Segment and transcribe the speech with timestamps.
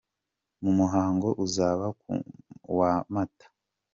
[0.63, 2.09] mu muhango uzaba ku
[2.77, 3.47] wa Mata.